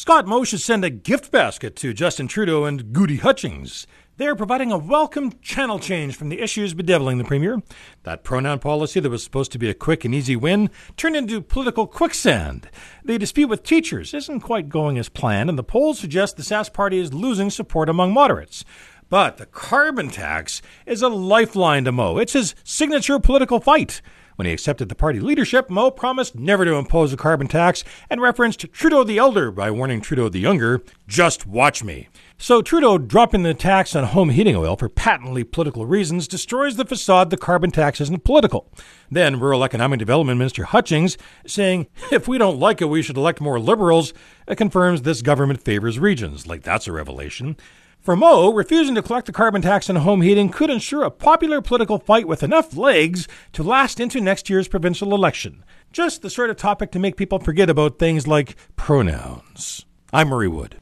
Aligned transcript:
Scott 0.00 0.26
Moe 0.26 0.44
should 0.44 0.62
send 0.62 0.82
a 0.82 0.88
gift 0.88 1.30
basket 1.30 1.76
to 1.76 1.92
Justin 1.92 2.26
Trudeau 2.26 2.64
and 2.64 2.90
Gudie 2.90 3.18
Hutchings. 3.18 3.86
They 4.16 4.26
are 4.26 4.34
providing 4.34 4.72
a 4.72 4.78
welcome 4.78 5.30
channel 5.42 5.78
change 5.78 6.16
from 6.16 6.30
the 6.30 6.40
issues 6.40 6.72
bedeviling 6.72 7.18
the 7.18 7.24
Premier. 7.24 7.60
That 8.04 8.24
pronoun 8.24 8.60
policy 8.60 9.00
that 9.00 9.10
was 9.10 9.22
supposed 9.22 9.52
to 9.52 9.58
be 9.58 9.68
a 9.68 9.74
quick 9.74 10.06
and 10.06 10.14
easy 10.14 10.36
win 10.36 10.70
turned 10.96 11.16
into 11.16 11.42
political 11.42 11.86
quicksand. 11.86 12.70
The 13.04 13.18
dispute 13.18 13.48
with 13.48 13.62
teachers 13.62 14.14
isn't 14.14 14.40
quite 14.40 14.70
going 14.70 14.96
as 14.96 15.10
planned, 15.10 15.50
and 15.50 15.58
the 15.58 15.62
polls 15.62 15.98
suggest 15.98 16.38
the 16.38 16.42
Sask 16.42 16.72
party 16.72 16.98
is 16.98 17.12
losing 17.12 17.50
support 17.50 17.90
among 17.90 18.14
moderates. 18.14 18.64
But 19.10 19.38
the 19.38 19.46
carbon 19.46 20.08
tax 20.08 20.62
is 20.86 21.02
a 21.02 21.08
lifeline 21.08 21.84
to 21.84 21.92
Moe. 21.92 22.16
It's 22.18 22.34
his 22.34 22.54
signature 22.62 23.18
political 23.18 23.58
fight. 23.58 24.00
When 24.36 24.46
he 24.46 24.52
accepted 24.52 24.88
the 24.88 24.94
party 24.94 25.18
leadership, 25.18 25.68
Moe 25.68 25.90
promised 25.90 26.36
never 26.36 26.64
to 26.64 26.76
impose 26.76 27.12
a 27.12 27.16
carbon 27.16 27.48
tax 27.48 27.82
and 28.08 28.22
referenced 28.22 28.72
Trudeau 28.72 29.02
the 29.02 29.18
Elder 29.18 29.50
by 29.50 29.70
warning 29.70 30.00
Trudeau 30.00 30.28
the 30.28 30.38
Younger, 30.38 30.82
just 31.08 31.44
watch 31.44 31.82
me. 31.82 32.08
So 32.38 32.62
Trudeau 32.62 32.98
dropping 32.98 33.42
the 33.42 33.52
tax 33.52 33.96
on 33.96 34.04
home 34.04 34.30
heating 34.30 34.56
oil 34.56 34.76
for 34.76 34.88
patently 34.88 35.42
political 35.42 35.84
reasons 35.86 36.28
destroys 36.28 36.76
the 36.76 36.86
facade 36.86 37.30
the 37.30 37.36
carbon 37.36 37.72
tax 37.72 38.00
isn't 38.00 38.24
political. 38.24 38.72
Then 39.10 39.40
Rural 39.40 39.64
Economic 39.64 39.98
Development 39.98 40.38
Minister 40.38 40.64
Hutchings 40.64 41.18
saying, 41.44 41.88
if 42.12 42.28
we 42.28 42.38
don't 42.38 42.60
like 42.60 42.80
it, 42.80 42.86
we 42.86 43.02
should 43.02 43.16
elect 43.16 43.40
more 43.40 43.58
liberals, 43.58 44.14
confirms 44.56 45.02
this 45.02 45.20
government 45.20 45.60
favors 45.60 45.98
regions. 45.98 46.46
Like 46.46 46.62
that's 46.62 46.86
a 46.86 46.92
revelation. 46.92 47.56
For 48.00 48.16
Moe, 48.16 48.50
refusing 48.54 48.94
to 48.94 49.02
collect 49.02 49.26
the 49.26 49.32
carbon 49.32 49.60
tax 49.60 49.90
on 49.90 49.96
home 49.96 50.22
heating 50.22 50.48
could 50.48 50.70
ensure 50.70 51.02
a 51.02 51.10
popular 51.10 51.60
political 51.60 51.98
fight 51.98 52.26
with 52.26 52.42
enough 52.42 52.74
legs 52.74 53.28
to 53.52 53.62
last 53.62 54.00
into 54.00 54.22
next 54.22 54.48
year's 54.48 54.68
provincial 54.68 55.14
election. 55.14 55.62
Just 55.92 56.22
the 56.22 56.30
sort 56.30 56.48
of 56.48 56.56
topic 56.56 56.92
to 56.92 56.98
make 56.98 57.18
people 57.18 57.38
forget 57.38 57.68
about 57.68 57.98
things 57.98 58.26
like 58.26 58.56
pronouns. 58.74 59.84
I'm 60.14 60.28
Murray 60.28 60.48
Wood. 60.48 60.78